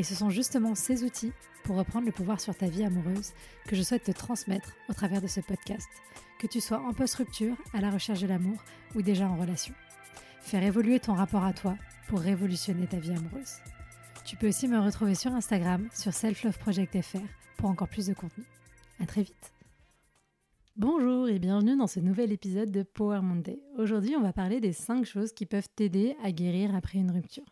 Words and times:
Et 0.00 0.02
ce 0.02 0.14
sont 0.14 0.30
justement 0.30 0.74
ces 0.74 1.04
outils 1.04 1.34
pour 1.62 1.76
reprendre 1.76 2.06
le 2.06 2.12
pouvoir 2.12 2.40
sur 2.40 2.56
ta 2.56 2.68
vie 2.68 2.84
amoureuse 2.84 3.34
que 3.66 3.76
je 3.76 3.82
souhaite 3.82 4.04
te 4.04 4.12
transmettre 4.12 4.72
au 4.88 4.94
travers 4.94 5.20
de 5.20 5.26
ce 5.26 5.40
podcast, 5.40 5.90
que 6.38 6.46
tu 6.46 6.58
sois 6.58 6.80
en 6.80 6.94
post-rupture, 6.94 7.54
à 7.74 7.82
la 7.82 7.90
recherche 7.90 8.22
de 8.22 8.26
l'amour 8.26 8.56
ou 8.94 9.02
déjà 9.02 9.28
en 9.28 9.36
relation. 9.36 9.74
Faire 10.40 10.62
évoluer 10.62 11.00
ton 11.00 11.12
rapport 11.12 11.44
à 11.44 11.52
toi 11.52 11.76
pour 12.08 12.20
révolutionner 12.20 12.86
ta 12.86 12.96
vie 12.96 13.10
amoureuse. 13.10 13.56
Tu 14.24 14.36
peux 14.36 14.48
aussi 14.48 14.68
me 14.68 14.80
retrouver 14.80 15.14
sur 15.14 15.34
Instagram, 15.34 15.86
sur 15.92 16.14
selfloveproject.fr 16.14 17.18
pour 17.58 17.68
encore 17.68 17.88
plus 17.88 18.06
de 18.06 18.14
contenu. 18.14 18.44
À 19.00 19.04
très 19.04 19.24
vite. 19.24 19.52
Bonjour 20.76 21.28
et 21.28 21.38
bienvenue 21.38 21.76
dans 21.76 21.88
ce 21.88 22.00
nouvel 22.00 22.32
épisode 22.32 22.70
de 22.70 22.84
Power 22.84 23.20
Monday. 23.20 23.60
Aujourd'hui, 23.76 24.16
on 24.16 24.22
va 24.22 24.32
parler 24.32 24.60
des 24.60 24.72
5 24.72 25.04
choses 25.04 25.34
qui 25.34 25.44
peuvent 25.44 25.68
t'aider 25.76 26.16
à 26.24 26.32
guérir 26.32 26.74
après 26.74 26.98
une 26.98 27.10
rupture. 27.10 27.44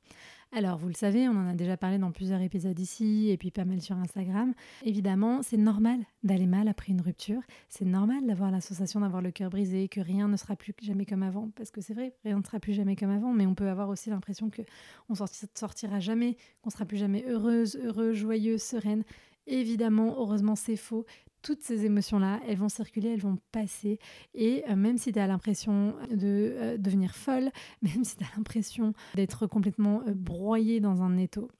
Alors, 0.51 0.79
vous 0.79 0.89
le 0.89 0.95
savez, 0.95 1.29
on 1.29 1.33
en 1.33 1.47
a 1.47 1.53
déjà 1.53 1.77
parlé 1.77 1.99
dans 1.99 2.11
plusieurs 2.11 2.41
épisodes 2.41 2.79
ici 2.79 3.29
et 3.29 3.37
puis 3.37 3.51
pas 3.51 3.67
mal 3.67 3.83
sur 3.83 3.97
Instagram. 3.97 4.55
Évidemment, 4.83 5.43
c'est 5.43 5.59
normal 5.59 6.01
d'aller 6.23 6.47
mal 6.47 6.69
après 6.69 6.91
une 6.91 7.03
rupture. 7.03 7.43
C'est 7.69 7.85
normal 7.85 8.27
d'avoir 8.27 8.51
la 8.51 8.63
sensation 8.63 9.01
d'avoir 9.01 9.21
le 9.21 9.31
cœur 9.31 9.51
brisé, 9.51 9.89
que 9.89 10.01
rien 10.01 10.27
ne 10.27 10.37
sera 10.39 10.57
plus 10.57 10.73
jamais 10.81 11.05
comme 11.05 11.23
avant. 11.23 11.51
Parce 11.55 11.71
que 11.71 11.83
c'est 11.83 11.93
vrai, 11.93 12.15
rien 12.25 12.39
ne 12.39 12.43
sera 12.43 12.61
plus 12.61 12.73
jamais 12.73 12.97
comme 12.97 13.11
avant, 13.11 13.35
mais 13.35 13.47
on 13.47 13.55
peut 13.55 13.69
avoir 13.69 13.91
aussi 13.91 14.09
l'impression 14.09 14.49
que 14.49 14.63
on 15.11 15.15
sortira 15.15 16.01
jamais, 16.01 16.39
qu'on 16.63 16.71
sera 16.71 16.87
plus 16.87 16.97
jamais 16.97 17.25
heureuse, 17.29 17.77
heureux, 17.77 18.15
joyeuse, 18.15 18.63
sereine. 18.63 19.05
Évidemment, 19.47 20.15
heureusement, 20.19 20.57
c'est 20.57 20.77
faux 20.77 21.05
toutes 21.43 21.63
ces 21.63 21.85
émotions-là, 21.85 22.41
elles 22.47 22.59
vont 22.59 22.69
circuler, 22.69 23.11
elles 23.11 23.21
vont 23.21 23.39
passer. 23.53 23.99
Et 24.35 24.65
euh, 24.69 24.77
même 24.77 24.99
si 24.99 25.13
tu 25.13 25.19
as 25.19 25.27
l'impression 25.27 25.95
de 26.11 26.55
euh, 26.57 26.79
devenir 26.79 27.15
folle, 27.15 27.51
même 27.83 28.05
si 28.05 28.17
tu 28.17 28.25
as 28.25 28.37
l'impression 28.37 28.93
d'être 29.15 29.47
complètement 29.47 30.03
euh, 30.07 30.15
broyé 30.15 30.81
dans 30.81 31.03
un 31.03 31.17
étau, 31.17 31.51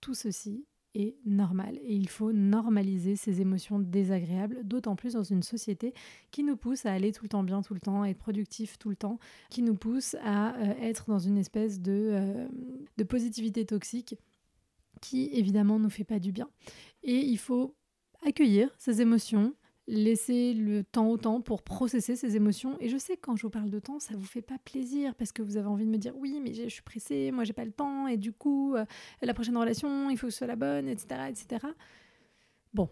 tout 0.00 0.14
ceci 0.14 0.64
est 0.94 1.16
normal. 1.24 1.78
Et 1.84 1.94
il 1.94 2.08
faut 2.08 2.32
normaliser 2.32 3.14
ces 3.14 3.40
émotions 3.40 3.78
désagréables, 3.78 4.64
d'autant 4.64 4.96
plus 4.96 5.12
dans 5.12 5.22
une 5.22 5.44
société 5.44 5.94
qui 6.32 6.42
nous 6.42 6.56
pousse 6.56 6.84
à 6.84 6.92
aller 6.92 7.12
tout 7.12 7.22
le 7.22 7.28
temps 7.28 7.44
bien, 7.44 7.62
tout 7.62 7.74
le 7.74 7.80
temps, 7.80 8.02
à 8.02 8.08
être 8.08 8.18
productif 8.18 8.76
tout 8.76 8.90
le 8.90 8.96
temps, 8.96 9.20
qui 9.50 9.62
nous 9.62 9.76
pousse 9.76 10.16
à 10.24 10.56
être 10.80 11.04
dans 11.06 11.20
une 11.20 11.38
espèce 11.38 11.80
de, 11.80 12.48
de 12.96 13.04
positivité 13.04 13.64
toxique 13.64 14.16
qui 15.00 15.30
évidemment 15.32 15.78
ne 15.78 15.84
nous 15.84 15.90
fait 15.90 16.02
pas 16.02 16.18
du 16.18 16.32
bien. 16.32 16.48
Et 17.04 17.18
il 17.18 17.38
faut 17.38 17.76
accueillir 18.26 18.70
ces 18.78 19.00
émotions, 19.00 19.54
laisser 19.86 20.54
le 20.54 20.84
temps 20.84 21.08
au 21.08 21.16
temps 21.16 21.40
pour 21.40 21.62
processer 21.62 22.16
ces 22.16 22.36
émotions. 22.36 22.76
Et 22.80 22.88
je 22.88 22.96
sais 22.96 23.16
quand 23.16 23.36
je 23.36 23.42
vous 23.42 23.50
parle 23.50 23.70
de 23.70 23.78
temps, 23.78 23.98
ça 23.98 24.14
vous 24.16 24.24
fait 24.24 24.42
pas 24.42 24.58
plaisir 24.58 25.14
parce 25.14 25.32
que 25.32 25.42
vous 25.42 25.56
avez 25.56 25.66
envie 25.66 25.84
de 25.84 25.90
me 25.90 25.98
dire 25.98 26.16
oui, 26.16 26.40
mais 26.42 26.54
je 26.54 26.68
suis 26.68 26.82
pressée, 26.82 27.30
moi 27.32 27.44
j'ai 27.44 27.52
pas 27.52 27.64
le 27.64 27.72
temps, 27.72 28.06
et 28.06 28.16
du 28.16 28.32
coup, 28.32 28.76
euh, 28.76 28.84
la 29.22 29.34
prochaine 29.34 29.56
relation, 29.56 30.10
il 30.10 30.16
faut 30.16 30.28
que 30.28 30.32
ce 30.32 30.38
soit 30.38 30.46
la 30.46 30.56
bonne, 30.56 30.88
etc. 30.88 31.22
etc. 31.28 31.66
Bon, 32.72 32.88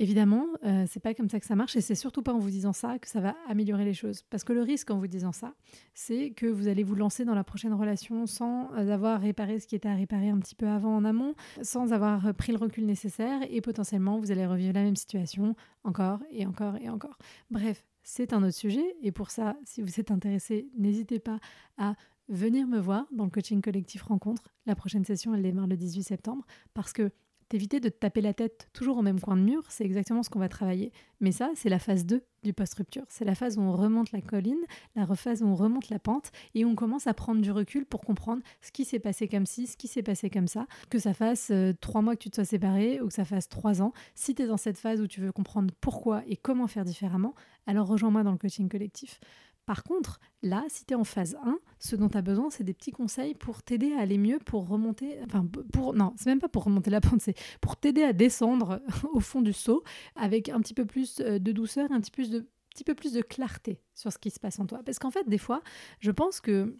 Évidemment, 0.00 0.46
euh, 0.64 0.84
c'est 0.88 1.00
pas 1.00 1.12
comme 1.12 1.28
ça 1.28 1.40
que 1.40 1.46
ça 1.46 1.56
marche 1.56 1.74
et 1.74 1.80
c'est 1.80 1.96
surtout 1.96 2.22
pas 2.22 2.32
en 2.32 2.38
vous 2.38 2.50
disant 2.50 2.72
ça 2.72 3.00
que 3.00 3.08
ça 3.08 3.20
va 3.20 3.34
améliorer 3.48 3.84
les 3.84 3.94
choses. 3.94 4.22
Parce 4.30 4.44
que 4.44 4.52
le 4.52 4.62
risque 4.62 4.92
en 4.92 4.98
vous 4.98 5.08
disant 5.08 5.32
ça, 5.32 5.54
c'est 5.92 6.30
que 6.30 6.46
vous 6.46 6.68
allez 6.68 6.84
vous 6.84 6.94
lancer 6.94 7.24
dans 7.24 7.34
la 7.34 7.42
prochaine 7.42 7.74
relation 7.74 8.26
sans 8.26 8.70
avoir 8.74 9.20
réparé 9.20 9.58
ce 9.58 9.66
qui 9.66 9.74
était 9.74 9.88
à 9.88 9.96
réparer 9.96 10.28
un 10.28 10.38
petit 10.38 10.54
peu 10.54 10.68
avant 10.68 10.94
en 10.94 11.04
amont, 11.04 11.34
sans 11.62 11.92
avoir 11.92 12.32
pris 12.34 12.52
le 12.52 12.58
recul 12.58 12.86
nécessaire 12.86 13.40
et 13.50 13.60
potentiellement 13.60 14.18
vous 14.18 14.30
allez 14.30 14.46
revivre 14.46 14.72
la 14.72 14.82
même 14.82 14.96
situation 14.96 15.56
encore 15.82 16.20
et 16.30 16.46
encore 16.46 16.76
et 16.76 16.88
encore. 16.88 17.18
Bref, 17.50 17.84
c'est 18.04 18.32
un 18.32 18.44
autre 18.44 18.56
sujet 18.56 18.96
et 19.02 19.10
pour 19.10 19.30
ça, 19.32 19.56
si 19.64 19.82
vous 19.82 19.98
êtes 19.98 20.12
intéressé, 20.12 20.68
n'hésitez 20.78 21.18
pas 21.18 21.40
à 21.76 21.94
venir 22.28 22.66
me 22.66 22.78
voir 22.78 23.06
dans 23.10 23.24
le 23.24 23.30
coaching 23.30 23.60
collectif 23.60 24.02
rencontre. 24.02 24.54
La 24.66 24.76
prochaine 24.76 25.04
session, 25.04 25.34
elle 25.34 25.42
démarre 25.42 25.66
le 25.66 25.76
18 25.76 26.04
septembre 26.04 26.46
parce 26.72 26.92
que 26.92 27.10
T'éviter 27.48 27.80
de 27.80 27.88
taper 27.88 28.20
la 28.20 28.34
tête 28.34 28.68
toujours 28.74 28.98
au 28.98 29.02
même 29.02 29.20
coin 29.20 29.36
de 29.36 29.40
mur, 29.40 29.64
c'est 29.70 29.84
exactement 29.84 30.22
ce 30.22 30.28
qu'on 30.28 30.38
va 30.38 30.50
travailler. 30.50 30.92
Mais 31.20 31.32
ça, 31.32 31.50
c'est 31.54 31.70
la 31.70 31.78
phase 31.78 32.04
2 32.04 32.22
du 32.42 32.52
post-rupture. 32.52 33.04
C'est 33.08 33.24
la 33.24 33.34
phase 33.34 33.56
où 33.56 33.62
on 33.62 33.72
remonte 33.72 34.12
la 34.12 34.20
colline, 34.20 34.60
la 34.94 35.06
phase 35.16 35.42
où 35.42 35.46
on 35.46 35.54
remonte 35.54 35.88
la 35.88 35.98
pente 35.98 36.30
et 36.54 36.66
on 36.66 36.74
commence 36.74 37.06
à 37.06 37.14
prendre 37.14 37.40
du 37.40 37.50
recul 37.50 37.86
pour 37.86 38.02
comprendre 38.02 38.42
ce 38.60 38.70
qui 38.70 38.84
s'est 38.84 38.98
passé 38.98 39.28
comme 39.28 39.46
ci, 39.46 39.66
ce 39.66 39.78
qui 39.78 39.88
s'est 39.88 40.02
passé 40.02 40.28
comme 40.28 40.46
ça. 40.46 40.66
Que 40.90 40.98
ça 40.98 41.14
fasse 41.14 41.48
euh, 41.50 41.72
trois 41.80 42.02
mois 42.02 42.16
que 42.16 42.22
tu 42.22 42.30
te 42.30 42.34
sois 42.34 42.44
séparé 42.44 43.00
ou 43.00 43.08
que 43.08 43.14
ça 43.14 43.24
fasse 43.24 43.48
trois 43.48 43.80
ans. 43.80 43.92
Si 44.14 44.34
tu 44.34 44.42
es 44.42 44.46
dans 44.46 44.58
cette 44.58 44.78
phase 44.78 45.00
où 45.00 45.06
tu 45.06 45.22
veux 45.22 45.32
comprendre 45.32 45.72
pourquoi 45.80 46.22
et 46.26 46.36
comment 46.36 46.66
faire 46.66 46.84
différemment, 46.84 47.34
alors 47.66 47.86
rejoins-moi 47.86 48.24
dans 48.24 48.32
le 48.32 48.38
coaching 48.38 48.68
collectif. 48.68 49.20
Par 49.68 49.84
contre, 49.84 50.18
là, 50.42 50.64
si 50.68 50.86
tu 50.86 50.94
es 50.94 50.96
en 50.96 51.04
phase 51.04 51.36
1, 51.44 51.58
ce 51.78 51.94
dont 51.94 52.08
tu 52.08 52.16
as 52.16 52.22
besoin, 52.22 52.48
c'est 52.48 52.64
des 52.64 52.72
petits 52.72 52.90
conseils 52.90 53.34
pour 53.34 53.62
t'aider 53.62 53.92
à 53.92 54.00
aller 54.00 54.16
mieux, 54.16 54.38
pour 54.38 54.66
remonter. 54.66 55.18
Enfin, 55.26 55.46
pour. 55.74 55.92
Non, 55.92 56.14
c'est 56.16 56.30
même 56.30 56.40
pas 56.40 56.48
pour 56.48 56.64
remonter 56.64 56.88
la 56.88 57.02
pente, 57.02 57.20
c'est 57.20 57.36
pour 57.60 57.76
t'aider 57.76 58.02
à 58.02 58.14
descendre 58.14 58.80
au 59.12 59.20
fond 59.20 59.42
du 59.42 59.52
seau 59.52 59.84
avec 60.16 60.48
un 60.48 60.58
petit 60.62 60.72
peu 60.72 60.86
plus 60.86 61.20
euh, 61.20 61.38
de 61.38 61.52
douceur, 61.52 61.92
un 61.92 62.00
petit, 62.00 62.10
peu 62.10 62.94
plus 62.94 63.12
de 63.12 63.20
clarté 63.20 63.82
sur 63.94 64.10
ce 64.10 64.16
qui 64.16 64.30
se 64.30 64.40
passe 64.40 64.58
en 64.58 64.64
toi. 64.64 64.80
Parce 64.86 64.98
qu'en 64.98 65.10
fait, 65.10 65.28
des 65.28 65.36
fois, 65.36 65.60
je 66.00 66.12
pense 66.12 66.40
que 66.40 66.74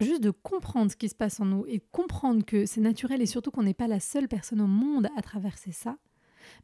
juste 0.00 0.20
de 0.20 0.30
comprendre 0.32 0.90
ce 0.90 0.96
qui 0.96 1.08
se 1.08 1.14
passe 1.14 1.38
en 1.38 1.44
nous 1.44 1.66
et 1.68 1.78
comprendre 1.92 2.44
que 2.44 2.66
c'est 2.66 2.80
naturel 2.80 3.22
et 3.22 3.26
surtout 3.26 3.52
qu'on 3.52 3.62
n'est 3.62 3.74
pas 3.74 3.86
la 3.86 4.00
seule 4.00 4.26
personne 4.26 4.60
au 4.60 4.66
monde 4.66 5.06
à 5.16 5.22
traverser 5.22 5.70
ça, 5.70 5.98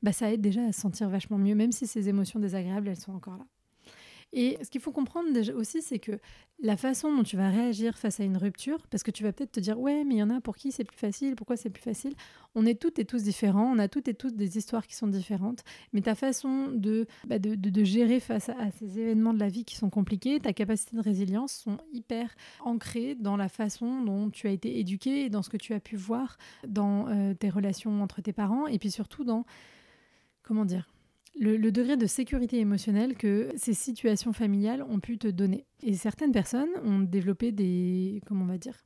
bah 0.02 0.12
ça 0.12 0.32
aide 0.32 0.40
déjà 0.40 0.64
à 0.64 0.72
se 0.72 0.80
sentir 0.80 1.08
vachement 1.08 1.38
mieux, 1.38 1.54
même 1.54 1.70
si 1.70 1.86
ces 1.86 2.08
émotions 2.08 2.40
désagréables, 2.40 2.88
elles 2.88 2.96
sont 2.96 3.12
encore 3.12 3.36
là. 3.36 3.46
Et 4.36 4.58
ce 4.64 4.68
qu'il 4.68 4.80
faut 4.80 4.90
comprendre 4.90 5.32
déjà 5.32 5.54
aussi, 5.54 5.80
c'est 5.80 6.00
que 6.00 6.18
la 6.60 6.76
façon 6.76 7.14
dont 7.14 7.22
tu 7.22 7.36
vas 7.36 7.50
réagir 7.50 7.96
face 7.96 8.18
à 8.18 8.24
une 8.24 8.36
rupture, 8.36 8.84
parce 8.90 9.04
que 9.04 9.12
tu 9.12 9.22
vas 9.22 9.32
peut-être 9.32 9.52
te 9.52 9.60
dire, 9.60 9.78
ouais, 9.78 10.02
mais 10.02 10.16
il 10.16 10.18
y 10.18 10.22
en 10.24 10.30
a 10.30 10.40
pour 10.40 10.56
qui 10.56 10.72
c'est 10.72 10.82
plus 10.82 10.96
facile, 10.96 11.36
pourquoi 11.36 11.56
c'est 11.56 11.70
plus 11.70 11.82
facile 11.82 12.14
On 12.56 12.66
est 12.66 12.74
toutes 12.74 12.98
et 12.98 13.04
tous 13.04 13.22
différents, 13.22 13.72
on 13.72 13.78
a 13.78 13.86
toutes 13.86 14.08
et 14.08 14.14
tous 14.14 14.32
des 14.32 14.58
histoires 14.58 14.88
qui 14.88 14.96
sont 14.96 15.06
différentes, 15.06 15.62
mais 15.92 16.00
ta 16.00 16.16
façon 16.16 16.68
de, 16.68 17.06
bah, 17.28 17.38
de, 17.38 17.84
gérer 17.84 18.18
face 18.18 18.48
à, 18.48 18.72
ces 18.72 18.98
événements 18.98 19.34
de 19.34 19.38
la 19.38 19.48
vie 19.48 19.64
qui 19.64 19.76
sont 19.76 19.90
compliqués, 19.90 20.40
ta 20.40 20.52
capacité 20.52 20.96
de 20.96 21.02
résilience 21.02 21.52
sont 21.52 21.78
hyper 21.92 22.34
ancrées 22.60 23.14
dans 23.14 23.36
la 23.36 23.48
façon 23.48 24.02
dont 24.02 24.30
tu 24.30 24.48
as 24.48 24.50
été 24.50 24.80
éduqué 24.80 25.28
dans 25.28 25.42
ce 25.42 25.50
que 25.50 25.56
tu 25.56 25.74
as 25.74 25.80
pu 25.80 25.94
voir 25.94 26.38
dans 26.66 27.08
euh, 27.08 27.34
tes 27.34 27.50
relations 27.50 28.02
entre 28.02 28.20
tes 28.20 28.32
parents, 28.32 28.66
et 28.66 28.80
puis 28.80 28.90
surtout 28.90 29.22
dans, 29.22 29.44
comment 30.42 30.64
dire, 30.64 30.93
le, 31.36 31.70
degré 31.70 31.96
de 31.96 32.06
sécurité 32.06 32.58
émotionnelle 32.58 33.16
que 33.16 33.50
ces 33.56 33.74
situations 33.74 34.32
familiales 34.32 34.82
ont 34.82 35.00
pu 35.00 35.18
te 35.18 35.28
donner. 35.28 35.66
Et 35.82 35.94
certaines 35.94 36.32
personnes 36.32 36.70
ont 36.84 37.00
développé 37.00 37.52
des, 37.52 38.20
comment 38.26 38.44
on 38.44 38.48
va 38.48 38.58
dire, 38.58 38.76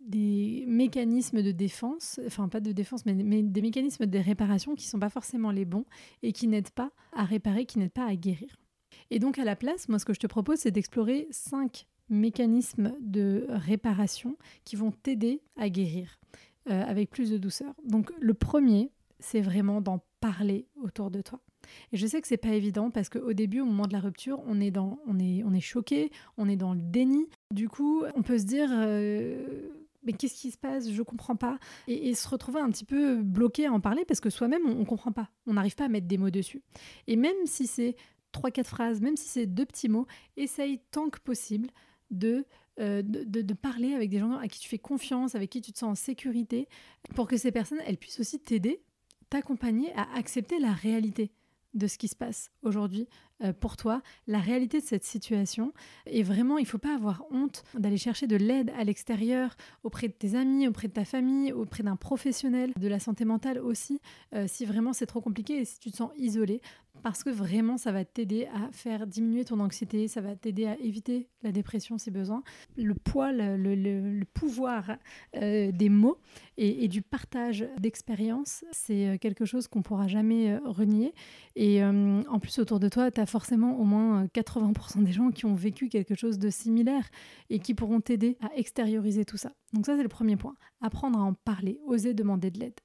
des 0.00 0.64
mécanismes 0.66 1.42
de 1.42 1.50
défense, 1.50 2.20
enfin 2.26 2.48
pas 2.48 2.60
de 2.60 2.72
défense, 2.72 3.04
mais, 3.04 3.14
des 3.14 3.62
mécanismes 3.62 4.06
de 4.06 4.18
réparation 4.18 4.74
qui 4.74 4.86
ne 4.86 4.90
sont 4.90 4.98
pas 4.98 5.10
forcément 5.10 5.50
les 5.50 5.64
bons 5.64 5.84
et 6.22 6.32
qui 6.32 6.48
n'aident 6.48 6.70
pas 6.70 6.90
à 7.12 7.24
réparer, 7.24 7.66
qui 7.66 7.78
n'aident 7.78 7.92
pas 7.92 8.06
à 8.06 8.16
guérir. 8.16 8.56
Et 9.10 9.18
donc 9.18 9.38
à 9.38 9.44
la 9.44 9.56
place, 9.56 9.88
moi 9.88 9.98
ce 9.98 10.04
que 10.04 10.14
je 10.14 10.20
te 10.20 10.26
propose, 10.26 10.60
c'est 10.60 10.70
d'explorer 10.70 11.26
cinq 11.30 11.86
mécanismes 12.08 12.94
de 13.00 13.46
réparation 13.48 14.38
qui 14.64 14.76
vont 14.76 14.92
t'aider 14.92 15.42
à 15.56 15.68
guérir 15.68 16.18
euh, 16.70 16.82
avec 16.84 17.10
plus 17.10 17.30
de 17.30 17.36
douceur. 17.36 17.74
Donc 17.84 18.10
le 18.18 18.32
premier, 18.32 18.90
c'est 19.18 19.42
vraiment 19.42 19.82
d'en 19.82 20.02
parler 20.20 20.66
autour 20.82 21.10
de 21.10 21.20
toi. 21.20 21.40
Et 21.92 21.96
je 21.96 22.06
sais 22.06 22.20
que 22.20 22.28
c'est 22.28 22.36
pas 22.36 22.54
évident 22.54 22.90
parce 22.90 23.08
qu'au 23.08 23.32
début, 23.32 23.60
au 23.60 23.64
moment 23.64 23.86
de 23.86 23.92
la 23.92 24.00
rupture, 24.00 24.42
on 24.46 24.60
est 24.60 24.70
dans, 24.70 24.98
on 25.06 25.18
est, 25.18 25.42
on 25.44 25.52
est 25.52 25.60
choqué, 25.60 26.10
on 26.36 26.48
est 26.48 26.56
dans 26.56 26.74
le 26.74 26.80
déni. 26.80 27.28
Du 27.52 27.68
coup, 27.68 28.04
on 28.14 28.22
peut 28.22 28.38
se 28.38 28.44
dire. 28.44 28.68
Euh, 28.72 29.68
mais 30.04 30.12
qu'est-ce 30.12 30.40
qui 30.40 30.50
se 30.50 30.56
passe? 30.56 30.90
Je 30.90 31.02
comprends 31.02 31.36
pas. 31.36 31.58
Et, 31.86 32.14
se 32.14 32.28
retrouver 32.28 32.60
un 32.60 32.70
petit 32.70 32.84
peu 32.84 33.16
bloqué 33.22 33.66
à 33.66 33.72
en 33.72 33.80
parler 33.80 34.04
parce 34.04 34.20
que 34.20 34.30
soi-même, 34.30 34.62
on, 34.66 34.76
ne 34.76 34.84
comprend 34.84 35.12
pas. 35.12 35.28
On 35.46 35.54
n'arrive 35.54 35.74
pas 35.74 35.84
à 35.84 35.88
mettre 35.88 36.06
des 36.06 36.18
mots 36.18 36.30
dessus. 36.30 36.62
Et 37.06 37.16
même 37.16 37.36
si 37.44 37.66
c'est 37.66 37.96
trois, 38.32 38.50
quatre 38.50 38.68
phrases, 38.68 39.00
même 39.00 39.16
si 39.16 39.28
c'est 39.28 39.46
deux 39.46 39.66
petits 39.66 39.88
mots, 39.88 40.06
essaye 40.36 40.80
tant 40.90 41.10
que 41.10 41.18
possible 41.20 41.68
de, 42.10 42.46
euh, 42.80 43.02
de, 43.02 43.42
de, 43.42 43.54
parler 43.54 43.92
avec 43.92 44.10
des 44.10 44.18
gens 44.18 44.32
à 44.32 44.48
qui 44.48 44.60
tu 44.60 44.68
fais 44.68 44.78
confiance, 44.78 45.34
avec 45.34 45.50
qui 45.50 45.60
tu 45.60 45.72
te 45.72 45.78
sens 45.78 45.90
en 45.90 45.94
sécurité, 45.94 46.68
pour 47.14 47.28
que 47.28 47.36
ces 47.36 47.52
personnes, 47.52 47.80
elles 47.84 47.98
puissent 47.98 48.20
aussi 48.20 48.38
t'aider, 48.38 48.80
t'accompagner 49.28 49.92
à 49.94 50.06
accepter 50.16 50.58
la 50.58 50.72
réalité 50.72 51.32
de 51.74 51.86
ce 51.86 51.98
qui 51.98 52.08
se 52.08 52.16
passe 52.16 52.50
aujourd'hui 52.62 53.08
euh, 53.44 53.52
pour 53.52 53.76
toi 53.76 54.02
la 54.26 54.38
réalité 54.38 54.80
de 54.80 54.84
cette 54.84 55.04
situation. 55.04 55.72
Et 56.06 56.22
vraiment, 56.22 56.58
il 56.58 56.62
ne 56.62 56.68
faut 56.68 56.78
pas 56.78 56.94
avoir 56.94 57.24
honte 57.30 57.62
d'aller 57.74 57.96
chercher 57.96 58.26
de 58.26 58.36
l'aide 58.36 58.72
à 58.76 58.84
l'extérieur, 58.84 59.56
auprès 59.84 60.08
de 60.08 60.12
tes 60.12 60.34
amis, 60.34 60.66
auprès 60.66 60.88
de 60.88 60.92
ta 60.92 61.04
famille, 61.04 61.52
auprès 61.52 61.82
d'un 61.82 61.96
professionnel 61.96 62.72
de 62.76 62.88
la 62.88 62.98
santé 62.98 63.24
mentale 63.24 63.58
aussi, 63.58 64.00
euh, 64.34 64.46
si 64.48 64.64
vraiment 64.64 64.92
c'est 64.92 65.06
trop 65.06 65.20
compliqué 65.20 65.58
et 65.58 65.64
si 65.64 65.78
tu 65.78 65.90
te 65.90 65.96
sens 65.96 66.10
isolé 66.16 66.60
parce 67.02 67.24
que 67.24 67.30
vraiment 67.30 67.76
ça 67.76 67.92
va 67.92 68.04
t'aider 68.04 68.46
à 68.46 68.70
faire 68.72 69.06
diminuer 69.06 69.44
ton 69.44 69.60
anxiété, 69.60 70.08
ça 70.08 70.20
va 70.20 70.36
t'aider 70.36 70.66
à 70.66 70.76
éviter 70.78 71.28
la 71.42 71.52
dépression 71.52 71.98
si 71.98 72.10
besoin. 72.10 72.42
Le 72.76 72.94
poids, 72.94 73.32
le, 73.32 74.24
pouvoir 74.34 74.96
euh, 75.36 75.72
des 75.72 75.88
mots 75.88 76.18
et, 76.56 76.88
du 76.88 77.02
partage 77.02 77.66
d'expériences, 77.78 78.64
c'est 78.72 79.08
euh, 79.08 79.18
quelque 79.18 79.44
chose 79.44 79.68
qu'on 79.68 79.82
pourra 79.82 80.08
jamais 80.08 80.50
euh, 80.50 80.60
renier. 80.64 81.14
Et 81.56 81.82
en 81.84 82.38
plus 82.40 82.58
autour 82.58 82.78
de 82.78 82.88
toi, 82.88 83.10
tu 83.10 83.20
as 83.20 83.26
forcément 83.26 83.78
au 83.78 83.84
moins 83.84 84.26
80% 84.26 85.02
des 85.02 85.12
gens 85.12 85.30
qui 85.30 85.44
ont 85.44 85.54
vécu 85.54 85.88
quelque 85.88 86.14
chose 86.14 86.38
de 86.38 86.50
similaire 86.50 87.08
et 87.50 87.58
qui 87.58 87.74
pourront 87.74 88.00
t'aider 88.00 88.36
à 88.40 88.54
extérioriser 88.54 89.24
tout 89.24 89.36
ça. 89.36 89.52
Donc 89.72 89.86
ça 89.86 89.96
c'est 89.96 90.02
le 90.02 90.08
premier 90.08 90.36
point, 90.36 90.54
apprendre 90.80 91.18
à 91.18 91.22
en 91.22 91.34
parler, 91.34 91.80
oser 91.86 92.14
demander 92.14 92.50
de 92.50 92.60
l'aide. 92.60 92.80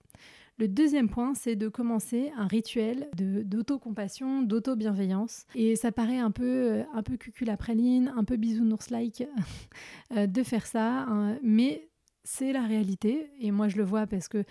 Le 0.57 0.67
deuxième 0.67 1.09
point, 1.09 1.33
c'est 1.33 1.55
de 1.55 1.67
commencer 1.67 2.31
un 2.37 2.45
rituel 2.45 3.09
d'autocompassion, 3.15 4.43
d'auto-bienveillance. 4.43 5.45
Et 5.55 5.75
ça 5.75 5.91
paraît 5.91 6.19
un 6.19 6.31
peu, 6.31 6.71
euh, 6.71 6.83
un 6.93 7.01
peu 7.01 7.17
cucul-après-ligne, 7.17 8.11
un 8.15 8.23
peu 8.23 8.37
bisounours-like 8.37 9.27
euh, 10.15 10.27
de 10.27 10.43
faire 10.43 10.67
ça, 10.67 11.05
hein, 11.07 11.37
mais 11.41 11.89
c'est 12.23 12.53
la 12.53 12.63
réalité. 12.63 13.31
Et 13.39 13.51
moi, 13.51 13.67
je 13.67 13.77
le 13.77 13.83
vois 13.83 14.07
parce 14.07 14.27
que 14.27 14.43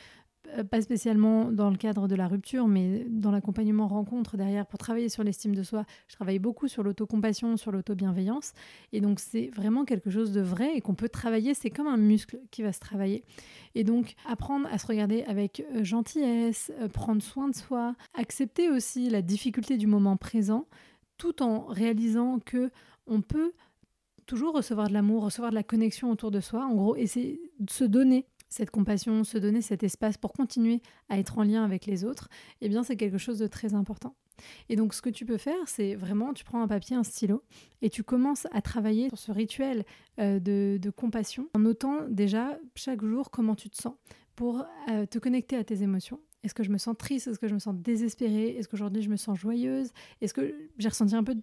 pas 0.71 0.83
spécialement 0.83 1.51
dans 1.51 1.71
le 1.71 1.77
cadre 1.77 2.09
de 2.09 2.15
la 2.15 2.29
rupture, 2.29 2.67
mais 2.67 3.07
dans 3.09 3.31
l'accompagnement 3.31 3.89
rencontre 3.89 4.37
derrière 4.37 4.67
pour 4.67 4.79
travailler 4.79 5.09
sur 5.09 5.23
l'estime 5.23 5.55
de 5.55 5.63
soi. 5.63 5.85
Je 6.09 6.15
travaille 6.15 6.39
beaucoup 6.39 6.69
sur 6.69 6.83
l'autocompassion, 6.83 7.57
sur 7.57 7.73
l'auto-bienveillance. 7.73 8.53
Et 8.93 9.01
donc, 9.01 9.21
c'est 9.21 9.51
vraiment 9.55 9.85
quelque 9.85 10.11
chose 10.11 10.33
de 10.33 10.41
vrai 10.41 10.77
et 10.77 10.81
qu'on 10.81 10.95
peut 10.95 11.09
travailler. 11.09 11.55
C'est 11.55 11.71
comme 11.71 11.87
un 11.87 11.97
muscle 11.97 12.39
qui 12.51 12.63
va 12.63 12.73
se 12.73 12.81
travailler. 12.81 13.25
Et 13.75 13.85
donc, 13.85 14.15
apprendre 14.29 14.69
à 14.71 14.79
se 14.79 14.87
regarder 14.87 15.23
avec 15.25 15.65
euh, 15.75 15.85
gentillesse, 15.85 16.73
euh, 16.81 16.89
prendre 16.89 17.23
soin 17.23 17.49
de 17.49 17.55
soi, 17.55 17.95
accepter 18.15 18.71
aussi 18.71 19.09
la 19.09 19.23
difficulté 19.23 19.77
du 19.77 19.87
moment 19.87 20.17
présent, 20.17 20.67
tout 21.19 21.43
en 21.43 21.67
réalisant 21.67 22.39
que 22.45 22.71
on 23.07 23.21
peut 23.21 23.53
toujours 24.27 24.55
recevoir 24.55 24.89
de 24.89 24.95
l'amour, 24.95 25.25
recevoir 25.25 25.51
de 25.51 25.57
la 25.57 25.63
connexion 25.63 26.11
autour 26.11 26.31
de 26.31 26.41
soi. 26.41 26.65
En 26.65 26.75
gros, 26.75 26.97
essayer 26.97 27.41
de 27.59 27.71
se 27.71 27.85
donner 27.85 28.27
cette 28.53 28.71
compassion, 28.71 29.25
se 29.25 29.39
donner 29.39 29.63
cet 29.63 29.83
espace 29.83 30.19
pour 30.19 30.33
continuer 30.33 30.83
à 31.09 31.19
être 31.19 31.39
en 31.39 31.43
lien 31.43 31.65
avec 31.65 31.87
les 31.87 32.05
autres, 32.05 32.29
eh 32.61 32.69
bien 32.69 32.83
c'est 32.83 32.97
quelque 32.97 33.19
chose 33.19 33.39
de 33.39 33.47
très 33.47 33.75
important. 33.75 34.15
Et 34.69 34.77
donc 34.77 34.95
ce 34.95 35.03
que 35.03 35.11
tu 35.11 35.25
peux 35.25 35.39
faire, 35.39 35.67
c'est 35.67 35.95
vraiment, 35.95 36.33
tu 36.33 36.45
prends 36.45 36.63
un 36.63 36.69
papier, 36.69 36.97
un 36.97 37.03
stylo, 37.03 37.43
et 37.81 37.91
tu 37.91 38.03
commences 38.03 38.47
à 38.53 38.61
travailler 38.61 39.09
sur 39.09 39.19
ce 39.19 39.33
rituel 39.33 39.85
euh, 40.21 40.39
de, 40.39 40.91
compassion 40.91 41.49
en 41.55 41.61
notant 41.61 42.07
déjà 42.09 42.59
chaque 42.75 43.03
jour 43.03 43.31
comment 43.31 43.55
tu 43.55 43.71
te 43.71 43.81
sens 43.81 43.95
pour 44.37 44.65
euh, 44.91 45.07
te 45.07 45.19
connecter 45.19 45.57
à 45.57 45.65
tes 45.65 45.83
émotions. 45.83 46.21
Est-ce 46.43 46.55
que 46.55 46.63
je 46.63 46.71
me 46.71 46.79
sens 46.79 46.97
triste? 46.99 47.29
Est-ce 47.29 47.39
que 47.39 47.49
je 47.49 47.55
me 47.55 47.59
sens 47.59 47.75
désespérée? 47.75 48.57
Est-ce 48.57 48.69
qu'aujourd'hui 48.69 49.03
je 49.03 49.09
me 49.09 49.17
sens 49.17 49.39
joyeuse? 49.39 49.93
Est-ce 50.21 50.35
que 50.35 50.55
j'ai 50.77 50.89
ressenti 50.89 51.15
un 51.15 51.25
peu 51.25 51.37